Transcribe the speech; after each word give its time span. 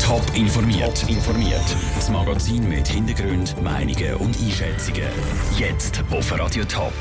Top 0.00 0.22
informiert. 0.34 1.08
informiert. 1.08 1.76
Das 1.94 2.10
Magazin 2.10 2.68
mit 2.68 2.88
Hintergrund, 2.88 3.60
Meinungen 3.62 4.14
und 4.16 4.36
Einschätzungen. 4.40 5.08
Jetzt 5.58 6.02
auf 6.10 6.38
Radio 6.38 6.64
Top. 6.64 6.92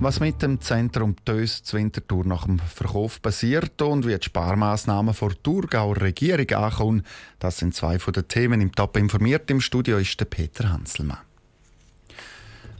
Was 0.00 0.18
mit 0.20 0.40
dem 0.40 0.60
Zentrum 0.60 1.16
Tös 1.24 1.62
zur 1.62 1.78
Winterthur 1.78 2.24
nach 2.24 2.46
dem 2.46 2.58
Verkauf 2.58 3.20
passiert 3.20 3.80
und 3.82 4.06
wie 4.06 4.16
die 4.16 4.24
Sparmaßnahmen 4.24 5.12
vor 5.12 5.32
Thurgauer 5.42 6.00
Regierung 6.00 6.50
ankommen, 6.50 7.02
das 7.38 7.58
sind 7.58 7.74
zwei 7.74 7.98
von 7.98 8.14
den 8.14 8.26
Themen 8.26 8.60
im 8.60 8.72
Top 8.72 8.96
informiert. 8.96 9.50
Im 9.50 9.60
Studio 9.60 9.98
ist 9.98 10.18
der 10.18 10.24
Peter 10.24 10.70
Hanselmann. 10.70 11.29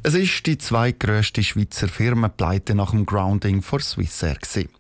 Es 0.03 0.15
ist 0.15 0.47
die 0.47 0.57
zweitgrößte 0.57 1.43
Schweizer 1.43 1.87
Firmenpleite 1.87 2.75
nach 2.75 2.93
dem 2.93 3.05
Grounding 3.05 3.61
vor 3.61 3.81
Swissair. 3.81 4.37
Gewesen. 4.37 4.71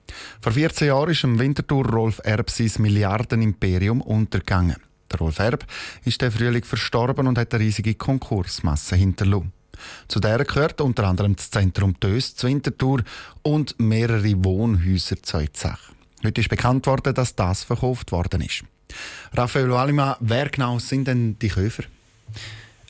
Vor 0.40 0.52
14 0.52 0.88
Jahren 0.88 1.10
ist 1.10 1.24
im 1.24 1.38
Winterthur 1.38 1.86
Rolf 1.90 2.22
Erb 2.24 2.48
sein 2.48 2.72
Milliardenimperium 2.78 4.00
untergegangen. 4.00 4.78
Der 5.12 5.18
Rolf 5.18 5.38
Erb 5.38 5.66
ist 6.06 6.22
der 6.22 6.32
Frühling 6.32 6.64
verstorben 6.64 7.26
und 7.26 7.36
hat 7.36 7.52
eine 7.52 7.62
riesige 7.62 7.94
Konkursmasse 7.96 8.96
hinterlassen. 8.96 9.52
Zu 10.08 10.20
der 10.20 10.42
gehört 10.46 10.80
unter 10.80 11.06
anderem 11.06 11.36
das 11.36 11.50
Zentrum 11.50 12.00
Dös 12.00 12.34
zu 12.34 12.46
Winterthur 12.46 13.02
und 13.42 13.78
mehrere 13.78 14.42
Wohnhäuser 14.42 15.22
zu 15.22 15.36
Eutzach. 15.36 15.92
Heute 16.24 16.40
ist 16.40 16.48
bekannt 16.48 16.86
worden, 16.86 17.14
dass 17.14 17.34
das 17.34 17.64
verkauft 17.64 18.10
worden 18.12 18.40
ist. 18.40 18.64
Raphael 19.34 19.70
Walima, 19.70 20.16
wer 20.20 20.48
genau 20.48 20.78
sind 20.78 21.08
denn 21.08 21.38
die 21.38 21.50
Käufer? 21.50 21.84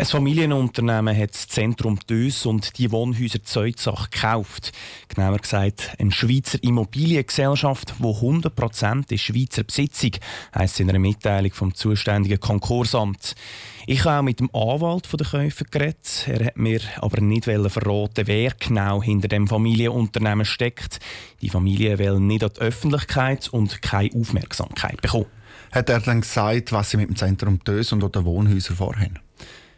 Ein 0.01 0.07
Familienunternehmen 0.07 1.15
hat 1.15 1.35
das 1.35 1.47
Zentrum 1.49 1.99
Dös 2.09 2.47
und 2.47 2.79
die 2.79 2.91
Wohnhäuser 2.91 3.45
Zeuzach 3.45 4.11
gekauft. 4.11 4.73
Genauer 5.09 5.37
gesagt, 5.37 5.95
eine 5.99 6.11
Schweizer 6.11 6.59
Immobiliengesellschaft, 6.63 7.97
die 7.99 8.05
100% 8.05 9.13
in 9.13 9.19
Schweizer 9.19 9.63
Besitzung, 9.63 10.13
heisst 10.55 10.81
in 10.81 10.89
einer 10.89 10.99
Mitteilung 10.99 11.53
vom 11.53 11.75
zuständigen 11.75 12.41
Konkursamt. 12.41 13.35
Ich 13.87 14.07
habe 14.07 14.21
auch 14.21 14.23
mit 14.23 14.41
dem 14.41 14.49
Anwalt 14.55 15.07
der 15.13 15.27
Käufer 15.27 15.67
geredet. 15.67 16.25
Er 16.29 16.47
hat 16.47 16.57
mir 16.57 16.81
aber 16.97 17.21
nicht 17.21 17.45
verraten, 17.45 18.27
wer 18.27 18.53
genau 18.59 19.03
hinter 19.03 19.29
dem 19.29 19.49
Familienunternehmen 19.49 20.47
steckt. 20.47 20.99
Die 21.43 21.51
Familie 21.51 21.99
will 21.99 22.21
nicht 22.21 22.43
an 22.43 22.53
die 22.57 22.61
Öffentlichkeit 22.63 23.49
und 23.49 23.83
keine 23.83 24.15
Aufmerksamkeit 24.15 25.03
bekommen. 25.03 25.27
Hat 25.73 25.91
er 25.91 26.01
dann 26.01 26.23
gesagt, 26.23 26.73
was 26.73 26.89
sie 26.89 26.97
mit 26.97 27.11
dem 27.11 27.17
Zentrum 27.17 27.63
Dös 27.63 27.93
und 27.93 28.01
den 28.01 28.25
Wohnhäusern 28.25 28.77
vorhaben? 28.77 29.19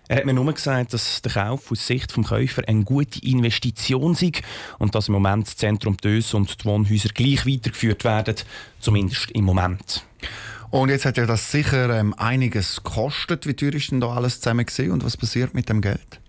Er 0.09 0.17
hat 0.17 0.27
mir 0.27 0.35
nur 0.35 0.53
gesagt, 0.53 0.93
dass 0.93 1.23
der 1.23 1.33
Kauf 1.33 1.71
aus 1.71 1.87
Sicht 1.87 2.17
des 2.17 2.27
Käufer 2.27 2.63
eine 2.67 2.85
gute 2.85 3.25
Investition 3.25 4.15
sei 4.15 4.33
und 4.79 4.95
dass 4.95 5.09
im 5.09 5.15
Moment 5.15 5.47
das 5.47 5.57
Zentrum 5.57 5.97
Dös 5.97 6.35
und 6.35 6.61
die 6.61 6.65
Wohnhäuser 6.65 7.11
gleich 7.11 7.47
weitergeführt 7.47 8.05
werden, 8.05 8.35
zumindest 8.81 9.31
im 9.31 9.45
Moment. 9.45 10.05
Und 10.71 10.89
jetzt 10.89 11.05
hat 11.05 11.19
ja 11.19 11.27
das 11.27 11.51
sicher 11.51 11.91
ähm, 11.91 12.15
einiges 12.15 12.83
gekostet. 12.83 13.47
Wie 13.47 13.55
teuer 13.55 13.75
ist 13.75 13.91
denn 13.91 14.01
da 14.01 14.09
alles 14.09 14.41
zusammen 14.41 14.67
und 14.91 15.05
was 15.05 15.19
passiert 15.19 15.55
mit 15.55 15.69
dem 15.69 15.83
Geld? 15.83 16.22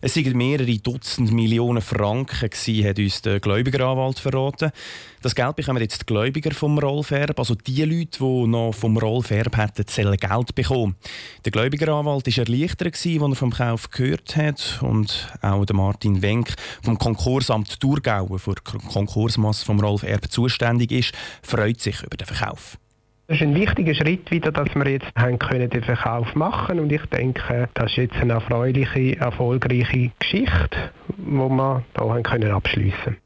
Es 0.00 0.14
waren 0.14 0.36
mehrere 0.36 0.78
Dutzend 0.78 1.32
Millionen 1.32 1.82
Franken, 1.82 2.50
gewesen, 2.50 2.88
hat 2.88 3.00
uns 3.00 3.20
der 3.20 3.40
Gläubigeranwalt 3.40 4.20
verraten. 4.20 4.70
Das 5.22 5.34
Geld 5.34 5.56
bekommen 5.56 5.82
jetzt 5.82 6.02
die 6.02 6.06
Gläubiger 6.06 6.52
vom 6.52 6.78
Rollferb, 6.78 7.36
also 7.36 7.56
die 7.56 7.82
Leute, 7.82 8.20
die 8.20 8.46
noch 8.46 8.72
vom 8.72 8.96
Rollferb 8.96 9.56
hätten, 9.56 9.86
sollen 9.88 10.16
Geld 10.16 10.54
bekommen. 10.54 10.94
Der 11.44 11.50
Gläubigeranwalt 11.50 12.28
war 12.28 12.44
erleichtert, 12.44 12.94
als 12.94 13.06
er 13.06 13.34
vom 13.34 13.52
Kauf 13.52 13.90
gehört 13.90 14.36
hat. 14.36 14.78
Und 14.82 15.32
auch 15.42 15.64
der 15.64 15.74
Martin 15.74 16.22
Wenk 16.22 16.54
vom 16.80 16.96
Konkursamt 16.96 17.80
Thurgau, 17.80 18.28
der 18.28 18.38
für 18.38 18.54
die 18.54 18.78
Konkursmasse 18.78 19.64
vom 19.64 19.80
Rolf 19.80 20.04
Erb 20.04 20.30
zuständig 20.30 20.92
ist, 20.92 21.12
freut 21.42 21.80
sich 21.80 22.04
über 22.04 22.16
den 22.16 22.26
Verkauf. 22.28 22.78
Das 23.30 23.36
ist 23.36 23.42
ein 23.42 23.54
wichtiger 23.54 23.94
Schritt 23.94 24.30
wieder, 24.30 24.50
dass 24.50 24.74
wir 24.74 24.88
jetzt 24.88 25.12
haben 25.14 25.38
können 25.38 25.68
den 25.68 25.82
Verkauf 25.82 26.34
machen 26.34 26.80
und 26.80 26.90
ich 26.90 27.04
denke, 27.12 27.68
das 27.74 27.90
ist 27.90 27.96
jetzt 27.98 28.16
eine 28.16 28.32
erfreuliche, 28.32 29.18
erfolgreiche 29.18 30.12
Geschichte, 30.18 30.90
die 31.18 31.32
wir 31.32 31.84
hier 31.94 32.08
haben 32.08 32.22
können. 32.22 33.18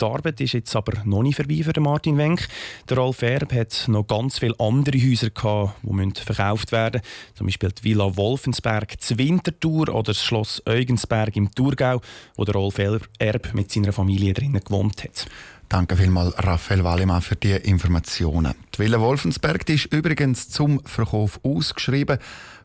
Die 0.00 0.04
Arbeit 0.04 0.40
ist 0.40 0.52
jetzt 0.52 0.76
aber 0.76 1.02
noch 1.04 1.22
nicht 1.22 1.36
vorbei 1.36 1.60
für 1.62 1.80
Martin 1.80 2.16
Wenk. 2.18 2.46
Der 2.88 2.98
Rolf 2.98 3.22
Erb 3.22 3.52
hat 3.52 3.86
noch 3.88 4.06
ganz 4.06 4.38
viele 4.38 4.54
andere 4.60 4.98
Häuser 4.98 5.30
gehabt, 5.30 5.74
die 5.82 6.20
verkauft 6.20 6.70
werden 6.70 7.00
müssen. 7.02 7.34
Zum 7.34 7.46
Beispiel 7.46 7.72
die 7.72 7.84
Villa 7.84 8.16
Wolfensberg 8.16 9.00
zu 9.00 9.18
Winterthur 9.18 9.88
oder 9.88 10.12
das 10.12 10.22
Schloss 10.22 10.62
Eugensberg 10.66 11.34
im 11.36 11.50
Thurgau, 11.52 12.00
wo 12.36 12.44
der 12.44 12.54
Rolf 12.54 12.78
Erb 12.78 13.54
mit 13.54 13.72
seiner 13.72 13.92
Familie 13.92 14.34
drinnen 14.34 14.62
gewohnt 14.62 15.02
hat. 15.02 15.26
Danke 15.68 15.96
vielmals, 15.96 16.32
Raphael 16.38 16.84
Wallimann, 16.84 17.20
für 17.20 17.36
die 17.36 17.52
Informationen. 17.52 18.54
Die 18.74 18.78
Villa 18.78 19.00
Wolfensberg 19.00 19.66
die 19.66 19.74
ist 19.74 19.92
übrigens 19.92 20.48
zum 20.48 20.80
Verkauf 20.84 21.40
ausgeschrieben. 21.42 22.18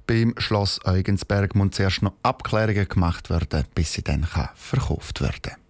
Beim 0.05 0.33
Schloss 0.37 0.85
Eugensberg 0.85 1.55
muss 1.55 1.71
zuerst 1.71 2.03
noch 2.03 2.13
Abklärungen 2.23 2.87
gemacht 2.87 3.29
werden, 3.29 3.65
bis 3.73 3.93
sie 3.93 4.03
dann 4.03 4.27
verkauft 4.55 5.21
werden 5.21 5.41
kann. 5.41 5.62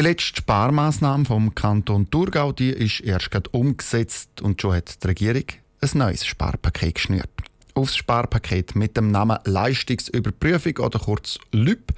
Die 0.00 0.06
letzte 0.06 0.38
Sparmaßnahme 0.38 1.26
vom 1.26 1.54
Kanton 1.54 2.08
Thurgau 2.10 2.52
die 2.52 2.70
ist 2.70 3.00
erst 3.00 3.30
gerade 3.30 3.50
umgesetzt 3.50 4.40
und 4.40 4.58
schon 4.58 4.76
hat 4.76 5.04
die 5.04 5.06
Regierung 5.06 5.44
ein 5.82 5.90
neues 5.92 6.24
Sparpaket 6.24 6.94
geschnürt. 6.94 7.28
Aufs 7.74 7.98
Sparpaket 7.98 8.74
mit 8.76 8.96
dem 8.96 9.10
Namen 9.10 9.36
Leistungsüberprüfung 9.44 10.78
oder 10.78 10.98
kurz 11.00 11.38
LÜB 11.52 11.92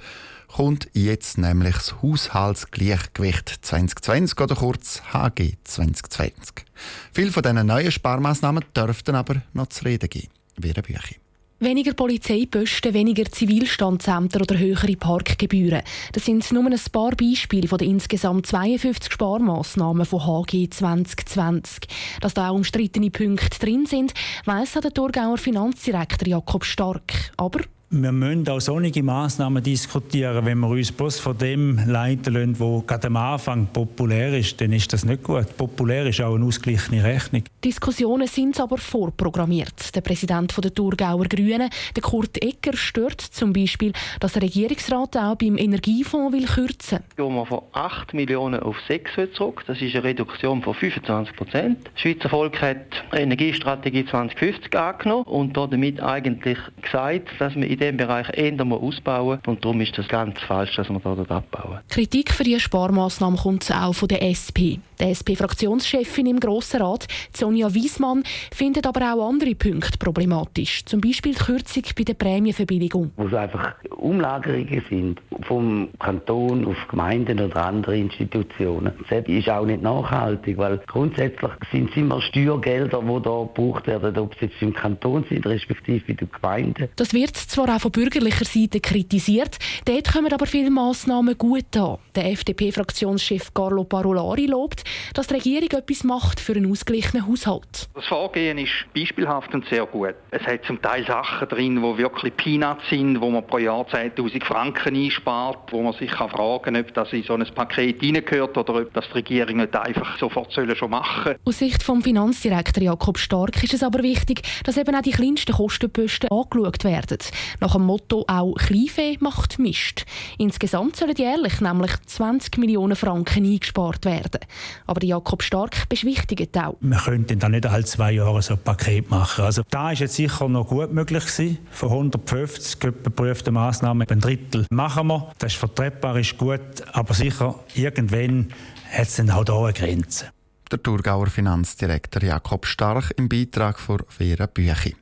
kommt 0.49 0.89
jetzt 0.91 1.37
nämlich 1.37 1.75
das 1.75 2.01
Haushaltsgleichgewicht 2.01 3.59
2020 3.61 4.37
oder 4.37 4.55
kurz 4.55 5.01
HG 5.13 5.53
2020. 5.63 6.65
Viele 7.13 7.31
von 7.31 7.41
diesen 7.41 7.65
neuen 7.65 7.89
Sparmaßnahmen 7.89 8.65
dürften 8.75 9.15
aber 9.15 9.43
noch 9.53 9.67
zu 9.67 9.85
reden 9.85 10.09
geben. 10.09 10.27
Wie 10.57 10.73
Bücher. 10.73 11.22
Weniger 11.63 11.93
Polizeiposten, 11.93 12.93
weniger 12.93 13.23
Zivilstandsämter 13.23 14.41
oder 14.41 14.57
höhere 14.57 14.97
Parkgebühren. 14.97 15.81
Das 16.11 16.25
sind 16.25 16.51
nur 16.51 16.65
ein 16.65 16.77
paar 16.91 17.11
Beispiele 17.11 17.69
von 17.69 17.77
den 17.77 17.91
insgesamt 17.91 18.47
52 18.47 19.13
Sparmaßnahmen 19.13 20.05
von 20.05 20.25
HG 20.25 20.69
2020. 20.69 21.87
Dass 22.19 22.33
da 22.33 22.49
auch 22.49 22.55
umstrittene 22.55 23.11
Punkte 23.11 23.59
drin 23.59 23.85
sind, 23.85 24.13
weiss 24.43 24.73
der 24.73 24.93
Thurgauer 24.93 25.37
Finanzdirektor 25.37 26.27
Jakob 26.27 26.65
Stark. 26.65 27.31
Aber 27.37 27.61
wir 27.95 28.11
müssen 28.11 28.47
auch 28.49 28.59
solche 28.59 29.03
Massnahmen 29.03 29.61
diskutieren. 29.61 30.43
Wenn 30.45 30.59
wir 30.59 30.69
uns 30.69 30.91
bloß 30.91 31.19
von 31.19 31.37
dem 31.37 31.79
leiten 31.85 32.33
lassen, 32.33 32.59
was 32.59 32.87
gerade 32.87 33.07
am 33.07 33.17
Anfang 33.17 33.67
populär 33.67 34.35
ist, 34.35 34.59
dann 34.59 34.73
ist 34.73 34.91
das 34.91 35.05
nicht 35.05 35.21
gut. 35.21 35.55
Populär 35.57 36.07
ist 36.07 36.19
auch 36.19 36.33
eine 36.33 36.43
ausgeglichene 36.43 37.03
Rechnung. 37.03 37.43
Diskussionen 37.63 38.27
sind 38.27 38.59
aber 38.59 38.79
vorprogrammiert. 38.79 39.95
Der 39.95 40.01
Präsident 40.01 40.53
der 40.63 40.73
Thurgauer 40.73 41.25
Grünen, 41.25 41.69
der 41.95 42.01
Kurt 42.01 42.43
Ecker, 42.43 42.75
stört 42.75 43.21
zum 43.21 43.53
Beispiel, 43.53 43.93
dass 44.19 44.33
der 44.33 44.41
Regierungsrat 44.41 45.15
auch 45.15 45.35
beim 45.35 45.57
Energiefonds 45.57 46.33
will 46.33 46.47
kürzen 46.47 46.99
will. 47.17 47.27
Gehen 47.27 47.35
wir 47.35 47.45
von 47.45 47.61
8 47.73 48.15
Millionen 48.15 48.59
auf 48.59 48.75
6 48.87 49.11
zurück. 49.35 49.63
Das 49.67 49.79
ist 49.81 49.93
eine 49.93 50.03
Reduktion 50.03 50.63
von 50.63 50.73
25 50.73 51.35
Prozent. 51.35 51.77
Das 51.93 52.01
Schweizer 52.01 52.29
Volk 52.29 52.59
hat 52.59 52.87
eine 53.11 53.21
Energiestrategie 53.21 54.05
2050 54.05 54.75
angenommen 54.75 55.25
und 55.25 55.55
damit 55.55 56.01
eigentlich 56.01 56.57
gesagt, 56.81 57.29
dass 57.37 57.55
wir 57.55 57.67
in 57.67 57.82
diesem 57.83 57.97
Bereich 57.97 58.27
eher 58.33 58.53
ausbauen 58.61 59.39
und 59.45 59.63
darum 59.63 59.81
ist 59.81 59.97
das 59.97 60.07
ganz 60.07 60.39
falsch, 60.41 60.75
dass 60.75 60.89
wir 60.89 60.99
dort 60.99 61.31
abbauen. 61.31 61.79
Kritik 61.89 62.31
für 62.31 62.43
diese 62.43 62.59
Sparmaßnahmen 62.59 63.37
kommt 63.37 63.69
auch 63.71 63.93
von 63.93 64.07
der 64.07 64.21
SP. 64.23 64.79
Die 64.99 65.03
SP-Fraktionschefin 65.03 66.27
im 66.27 66.39
Grossen 66.39 66.81
Rat, 66.81 67.07
Sonja 67.33 67.73
Wiesmann, 67.73 68.23
findet 68.53 68.87
aber 68.87 69.13
auch 69.13 69.27
andere 69.27 69.55
Punkte 69.55 69.97
problematisch. 69.97 70.85
Zum 70.85 71.01
Beispiel 71.01 71.33
die 71.33 71.43
Kürzung 71.43 71.83
bei 71.97 72.03
der 72.03 72.13
Prämienverbilligung. 72.13 73.11
Wo 73.17 73.27
es 73.27 73.33
einfach 73.33 73.75
Umlagerungen 73.97 74.83
sind 74.89 75.21
vom 75.47 75.89
Kanton 75.99 76.65
auf 76.65 76.77
Gemeinden 76.89 77.39
oder 77.39 77.65
andere 77.65 77.97
Institutionen. 77.97 78.93
Das 79.09 79.27
ist 79.27 79.49
auch 79.49 79.65
nicht 79.65 79.81
nachhaltig, 79.81 80.57
weil 80.57 80.79
grundsätzlich 80.87 81.51
sind 81.71 81.89
es 81.89 81.97
immer 81.97 82.21
Steuergelder, 82.21 83.01
die 83.01 83.21
da 83.21 83.47
gebraucht 83.53 83.87
werden, 83.87 84.17
ob 84.17 84.33
sie 84.35 84.45
jetzt 84.45 84.61
im 84.61 84.73
Kanton 84.73 85.25
sind, 85.29 85.45
respektive 85.45 86.11
in 86.11 86.17
den 86.17 86.29
Gemeinden. 86.31 86.89
Das 86.95 87.13
wird 87.13 87.35
zwar 87.35 87.62
auch 87.69 87.81
von 87.81 87.91
bürgerlicher 87.91 88.45
Seite 88.45 88.79
kritisiert, 88.79 89.57
dort 89.85 90.11
kommen 90.11 90.31
aber 90.31 90.45
viele 90.45 90.69
Massnahmen 90.69 91.37
gut 91.37 91.75
an. 91.75 91.97
Der 92.15 92.31
FDP-Fraktionschef 92.31 93.53
Carlo 93.53 93.83
Parolari 93.83 94.45
lobt, 94.45 94.83
dass 95.13 95.27
die 95.27 95.35
Regierung 95.35 95.69
etwas 95.71 96.03
macht 96.03 96.39
für 96.39 96.53
einen 96.53 96.71
ausgeglichenen 96.71 97.27
Haushalt. 97.27 97.89
Das 97.95 98.05
Vorgehen 98.05 98.57
ist 98.57 98.71
beispielhaft 98.93 99.53
und 99.53 99.67
sehr 99.69 99.85
gut. 99.85 100.15
Es 100.31 100.43
hat 100.43 100.65
zum 100.65 100.81
Teil 100.81 101.05
Sachen 101.05 101.47
drin, 101.47 101.75
die 101.75 101.97
wirklich 101.97 102.35
Peanuts 102.35 102.87
sind, 102.89 103.19
wo 103.19 103.29
man 103.29 103.45
pro 103.45 103.57
Jahr 103.57 103.85
10'000 103.85 104.43
Franken 104.43 104.95
einspart, 104.95 105.71
wo 105.71 105.81
man 105.81 105.93
sich 105.93 106.11
kann 106.11 106.29
fragen 106.29 106.77
ob 106.77 106.93
das 106.93 107.13
in 107.13 107.23
so 107.23 107.33
ein 107.33 107.45
Paket 107.53 108.01
hineingehört 108.01 108.57
oder 108.57 108.81
ob 108.81 108.93
das 108.93 109.05
die 109.07 109.13
Regierung 109.13 109.57
nicht 109.57 109.75
einfach 109.75 110.17
sofort 110.17 110.51
sollen 110.51 110.75
schon 110.75 110.89
machen 110.89 111.35
Aus 111.45 111.59
Sicht 111.59 111.87
des 111.87 112.03
Finanzdirektors 112.03 112.83
Jakob 112.83 113.17
Stark 113.17 113.63
ist 113.63 113.73
es 113.73 113.83
aber 113.83 114.03
wichtig, 114.03 114.41
dass 114.63 114.77
eben 114.77 114.95
auch 114.95 115.01
die 115.01 115.11
kleinsten 115.11 115.53
Kostenposten 115.53 116.29
angeschaut 116.29 116.83
werden. 116.83 117.19
Nach 117.59 117.73
dem 117.73 117.83
Motto 117.83 118.25
«Auch 118.27 118.55
Kleinvieh 118.55 119.17
macht 119.19 119.59
Mist». 119.59 120.05
Insgesamt 120.37 120.95
sollen 120.95 121.15
jährlich 121.15 121.61
nämlich 121.61 121.91
20 122.05 122.57
Millionen 122.57 122.95
Franken 122.95 123.45
eingespart 123.45 124.05
werden. 124.05 124.41
Aber 124.87 125.03
Jakob 125.03 125.43
Stark 125.43 125.87
beschwichtigt 125.89 126.57
auch. 126.57 126.77
Wir 126.81 126.97
könnten 126.97 127.39
dann 127.39 127.51
nicht 127.51 127.65
alle 127.65 127.85
zwei 127.85 128.13
Jahre 128.13 128.41
so 128.41 128.53
ein 128.53 128.59
Paket 128.59 129.09
machen. 129.09 129.45
Also 129.45 129.63
da 129.69 129.91
ist 129.91 129.99
jetzt 129.99 130.15
sicher 130.15 130.47
noch 130.47 130.67
gut 130.67 130.91
möglich 130.91 131.25
gewesen. 131.25 131.57
Von 131.71 131.89
150 131.89 132.79
geprüften 132.79 133.53
Massnahmen 133.53 134.07
ein 134.07 134.19
Drittel 134.19 134.65
machen 134.69 135.07
wir. 135.07 135.31
Das 135.39 135.53
ist 135.53 135.59
vertretbar, 135.59 136.17
ist 136.17 136.37
gut, 136.37 136.61
aber 136.91 137.13
sicher 137.13 137.55
irgendwann 137.73 138.49
hat 138.91 139.07
es 139.07 139.15
dann 139.15 139.29
auch 139.31 139.43
hier 139.45 139.55
eine 139.55 139.73
Grenze. 139.73 140.25
Der 140.71 140.81
Thurgauer 140.81 141.27
Finanzdirektor 141.27 142.23
Jakob 142.23 142.65
Stark 142.65 143.13
im 143.17 143.29
Beitrag 143.29 143.79
von 143.79 144.01
Vera 144.07 144.47
Büchi. 144.47 144.95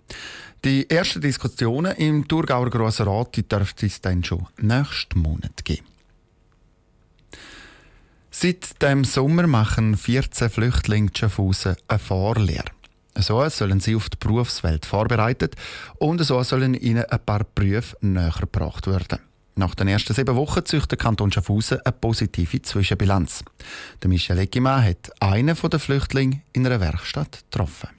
Die 0.63 0.87
ersten 0.91 1.21
Diskussionen 1.21 1.95
im 1.95 2.27
Thurgauer 2.27 2.69
Grossen 2.69 3.07
Rat 3.07 3.51
dürfte 3.51 3.87
es 3.87 3.99
dann 3.99 4.23
schon 4.23 4.45
nächsten 4.57 5.17
Monat 5.17 5.65
geben. 5.65 5.87
Seit 8.29 8.79
dem 8.79 9.03
Sommer 9.03 9.47
machen 9.47 9.97
14 9.97 10.51
Flüchtlinge 10.51 11.07
in 11.07 11.15
Schaffhausen 11.15 11.77
eine 11.87 11.97
Fahrlehre. 11.97 12.65
So 13.15 13.47
sollen 13.49 13.79
sie 13.79 13.95
auf 13.95 14.09
die 14.11 14.17
Berufswelt 14.19 14.85
vorbereitet 14.85 15.55
und 15.97 16.23
so 16.23 16.43
sollen 16.43 16.75
ihnen 16.75 17.05
ein 17.05 17.25
paar 17.25 17.43
Berufe 17.55 17.97
näher 18.01 18.35
gebracht 18.39 18.85
werden. 18.85 19.19
Nach 19.55 19.73
den 19.73 19.87
ersten 19.87 20.13
sieben 20.13 20.35
Wochen 20.35 20.63
züchtet 20.63 20.99
Kanton 20.99 21.31
Schaffhausen 21.31 21.81
eine 21.83 21.91
positive 21.91 22.61
Zwischenbilanz. 22.61 23.43
Der 24.01 24.09
Michel 24.09 24.37
Eggimann 24.37 24.85
hat 24.85 25.11
einen 25.19 25.57
der 25.59 25.79
Flüchtlinge 25.79 26.41
in 26.53 26.67
einer 26.67 26.79
Werkstatt 26.79 27.45
getroffen. 27.49 27.89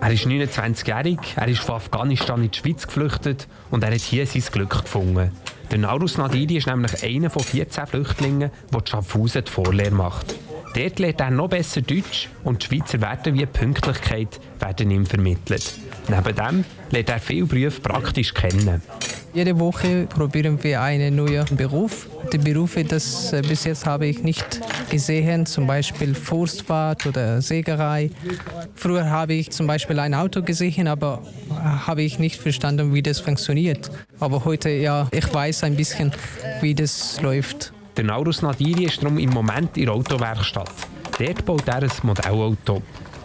Er 0.00 0.10
ist 0.10 0.26
29-jährig, 0.26 1.18
er 1.36 1.48
ist 1.48 1.60
von 1.60 1.76
Afghanistan 1.76 2.42
in 2.42 2.50
die 2.50 2.58
Schweiz 2.58 2.86
geflüchtet 2.86 3.46
und 3.70 3.84
er 3.84 3.94
hat 3.94 4.00
hier 4.00 4.26
sein 4.26 4.42
Glück 4.50 4.82
gefunden. 4.82 5.30
Der 5.70 5.78
Naurus 5.78 6.18
Nadiri 6.18 6.56
ist 6.56 6.66
nämlich 6.66 7.02
einer 7.02 7.30
von 7.30 7.42
14 7.42 7.86
Flüchtlingen, 7.86 8.50
der 8.72 8.80
die 8.80 8.90
Schaffhausen 8.90 9.44
die 9.44 9.50
Vorlehre 9.50 9.90
macht. 9.90 10.34
Dort 10.74 10.98
lernt 10.98 11.20
er 11.20 11.30
noch 11.30 11.48
besser 11.48 11.82
Deutsch 11.82 12.28
und 12.44 12.62
die 12.62 12.66
Schweizer 12.66 13.00
Werte 13.00 13.32
wie 13.34 13.46
Pünktlichkeit 13.46 14.40
werden 14.58 14.90
ihm 14.90 15.06
vermittelt. 15.06 15.74
Neben 16.08 16.34
dem 16.34 16.64
lernt 16.90 17.08
er 17.08 17.18
viele 17.20 17.46
Berufe 17.46 17.80
praktisch 17.80 18.34
kennen. 18.34 18.82
Jede 19.34 19.58
Woche 19.58 20.06
probieren 20.06 20.62
wir 20.62 20.82
einen 20.82 21.16
neuen 21.16 21.46
Beruf. 21.56 22.06
Die 22.34 22.36
Berufe, 22.36 22.84
das 22.84 23.32
äh, 23.32 23.40
bis 23.40 23.64
jetzt 23.64 23.86
habe 23.86 24.06
ich 24.06 24.22
nicht 24.22 24.60
gesehen, 24.90 25.46
zum 25.46 25.66
Beispiel 25.66 26.14
Forstfahrt 26.14 27.06
oder 27.06 27.40
Sägerei. 27.40 28.10
Früher 28.74 29.08
habe 29.08 29.32
ich 29.32 29.50
zum 29.50 29.66
Beispiel 29.66 29.98
ein 30.00 30.12
Auto 30.12 30.42
gesehen, 30.42 30.86
aber 30.86 31.22
äh, 31.48 31.54
habe 31.54 32.02
ich 32.02 32.18
nicht 32.18 32.42
verstanden, 32.42 32.92
wie 32.92 33.00
das 33.00 33.20
funktioniert. 33.20 33.90
Aber 34.20 34.44
heute, 34.44 34.68
ja, 34.68 35.08
ich 35.10 35.32
weiß 35.32 35.64
ein 35.64 35.76
bisschen, 35.76 36.12
wie 36.60 36.74
das 36.74 37.18
läuft. 37.22 37.72
Der 37.96 38.04
Naurus 38.04 38.42
Nadiri 38.42 38.84
ist 38.84 39.02
darum 39.02 39.16
im 39.16 39.30
Moment 39.30 39.78
in 39.78 39.86
der 39.86 39.94
Autowerkstatt. 39.94 40.70
Dort 41.18 41.44
baut 41.46 41.66
er 41.68 41.82
ein 41.82 41.90
Modellauto. 42.02 42.82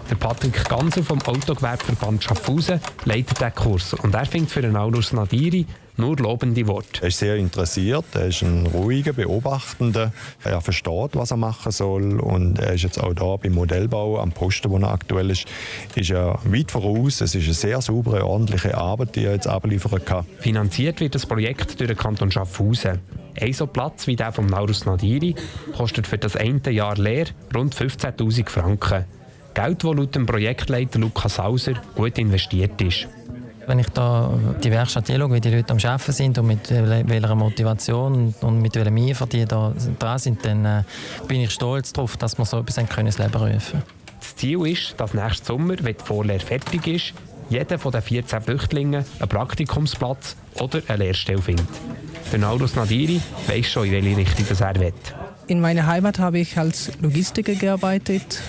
Der 0.09 0.15
Patrick 0.15 0.63
Ganser 0.69 1.03
vom 1.03 1.21
Autogewerbeverband 1.21 2.23
Schaffhausen 2.23 2.79
leitet 3.03 3.41
den 3.41 3.53
Kurs 3.53 3.93
und 3.93 4.15
er 4.15 4.25
findet 4.25 4.51
für 4.51 4.61
den 4.61 4.71
Naurus 4.71 5.11
Nadiri 5.11 5.65
nur 5.97 6.17
lobende 6.17 6.67
Worte. 6.67 7.01
Er 7.01 7.07
ist 7.07 7.19
sehr 7.19 7.35
interessiert, 7.35 8.05
er 8.13 8.27
ist 8.27 8.41
ein 8.41 8.67
ruhiger, 8.67 9.13
beobachtender. 9.13 10.11
Er 10.43 10.61
versteht, 10.61 11.15
was 11.15 11.31
er 11.31 11.37
machen 11.37 11.71
soll 11.71 12.19
und 12.19 12.59
er 12.59 12.73
ist 12.73 12.83
jetzt 12.83 12.99
auch 12.99 13.13
da 13.13 13.35
beim 13.35 13.53
Modellbau 13.53 14.19
am 14.19 14.31
Posten, 14.31 14.69
wo 14.69 14.77
er 14.77 14.91
aktuell 14.91 15.29
ist, 15.29 15.45
ist 15.95 16.11
er 16.11 16.39
weit 16.45 16.71
voraus. 16.71 17.21
Es 17.21 17.35
ist 17.35 17.45
eine 17.45 17.53
sehr 17.53 17.81
saubere, 17.81 18.25
ordentliche 18.25 18.77
Arbeit, 18.77 19.15
die 19.15 19.25
er 19.25 19.33
jetzt 19.33 19.47
abliefern 19.47 20.03
kann. 20.05 20.25
Finanziert 20.39 20.99
wird 20.99 21.15
das 21.15 21.25
Projekt 21.25 21.79
durch 21.79 21.87
den 21.87 21.97
Kanton 21.97 22.31
Schaffhausen. 22.31 22.99
Ein 23.39 23.53
so 23.53 23.67
Platz 23.67 24.07
wie 24.07 24.15
der 24.15 24.31
vom 24.31 24.47
Naurus 24.47 24.85
Nadiri 24.85 25.35
kostet 25.75 26.07
für 26.07 26.17
das 26.17 26.35
eine 26.35 26.69
Jahr 26.71 26.97
Lehre 26.97 27.29
rund 27.55 27.75
15'000 27.75 28.49
Franken. 28.49 29.05
Geld, 29.53 29.83
das 29.83 29.95
laut 29.95 30.15
dem 30.15 30.25
Projektleiter 30.25 30.99
Lukas 30.99 31.35
Sauser 31.35 31.73
gut 31.95 32.17
investiert 32.19 32.79
ist. 32.81 33.07
Wenn 33.67 33.79
ich 33.79 33.89
da 33.89 34.33
die 34.63 34.71
Werkstatt 34.71 35.09
anschaue, 35.09 35.33
wie 35.33 35.41
die 35.41 35.49
Leute 35.49 35.73
am 35.73 35.77
Arbeiten 35.77 36.11
sind 36.13 36.37
und 36.37 36.47
mit 36.47 36.71
welcher 36.71 37.35
Motivation 37.35 38.33
und 38.39 38.61
mit 38.61 38.75
welchem 38.75 38.97
Eifer 38.97 39.27
die 39.27 39.43
da 39.43 39.73
dran 39.99 40.19
sind, 40.19 40.45
dann 40.45 40.63
äh, 40.63 40.83
bin 41.27 41.41
ich 41.41 41.51
stolz 41.51 41.91
darauf, 41.91 42.15
dass 42.15 42.37
wir 42.37 42.45
so 42.45 42.59
etwas 42.59 42.77
ins 42.77 43.17
Leben 43.17 43.35
rufen 43.35 43.83
Das 44.21 44.37
Ziel 44.37 44.65
ist, 44.65 44.95
dass 44.97 45.13
nächsten 45.13 45.45
Sommer, 45.45 45.75
wenn 45.81 45.97
die 45.97 46.03
Vorlehre 46.03 46.39
fertig 46.39 46.87
ist, 46.87 47.13
jeder 47.49 47.77
von 47.77 47.91
den 47.91 48.01
14 48.01 48.41
Flüchtlingen 48.41 49.05
einen 49.19 49.29
Praktikumsplatz 49.29 50.37
oder 50.61 50.81
eine 50.87 51.03
Lehrstelle 51.03 51.41
findet. 51.41 51.67
Der 52.31 52.39
Naurus 52.39 52.75
Nadiri 52.75 53.19
weiss 53.47 53.67
schon, 53.67 53.85
in 53.87 53.91
welche 53.91 54.17
Richtung 54.17 54.45
er 54.59 54.79
will. 54.79 54.93
In 55.47 55.61
meiner 55.61 55.87
Heimat 55.87 56.19
habe 56.19 56.39
ich 56.39 56.57
als 56.57 56.91
Logistiker 57.01 57.55
gearbeitet. 57.55 58.41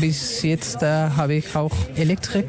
Bis 0.00 0.42
jetzt 0.42 0.80
äh, 0.80 0.86
habe 0.86 1.34
ich 1.34 1.56
auch 1.56 1.72
Elektrik. 1.96 2.46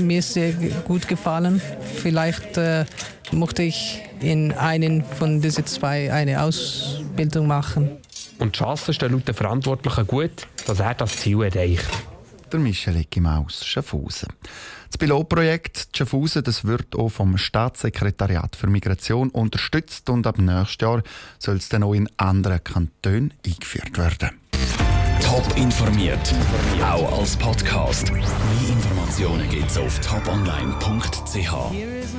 Mir 0.00 0.20
ist 0.20 0.32
sehr 0.32 0.52
gut 0.86 1.06
gefallen. 1.06 1.60
Vielleicht 1.96 2.56
äh, 2.56 2.86
möchte 3.30 3.64
ich 3.64 4.02
in 4.20 4.52
einen 4.52 5.04
von 5.04 5.42
diesen 5.42 5.66
zwei 5.66 6.10
eine 6.10 6.42
Ausbildung 6.42 7.46
machen. 7.46 7.90
Und 8.38 8.54
die 8.54 8.58
Chancen 8.60 8.94
stehen 8.94 9.12
laut 9.12 9.28
den 9.28 9.34
Verantwortlichen 9.34 10.06
gut, 10.06 10.48
dass 10.66 10.80
er 10.80 10.94
das 10.94 11.18
Ziel 11.18 11.42
erreicht. 11.42 11.86
Der 12.52 12.60
Michel 12.60 12.96
Eckimaus, 12.96 13.64
Schaffhausen. 13.64 14.28
Das 14.88 14.96
Pilotprojekt 14.96 15.88
Schaffhausen 15.94 16.42
das 16.42 16.64
wird 16.64 16.96
auch 16.96 17.10
vom 17.10 17.36
Staatssekretariat 17.36 18.56
für 18.56 18.68
Migration 18.68 19.28
unterstützt 19.30 20.08
und 20.08 20.26
ab 20.26 20.38
nächstes 20.38 20.78
Jahr 20.80 21.02
soll 21.38 21.56
es 21.56 21.68
dann 21.68 21.82
auch 21.82 21.92
in 21.92 22.08
anderen 22.16 22.64
Kantonen 22.64 23.34
eingeführt 23.44 23.98
werden. 23.98 24.30
Top 25.20 25.44
informiert, 25.56 26.34
auch 26.82 27.18
als 27.18 27.36
Podcast. 27.36 28.10
Mehr 28.12 28.22
Informationen 28.68 29.48
gibt 29.50 29.70
es 29.70 29.76
auf 29.76 29.98
toponline.ch. 30.00 31.98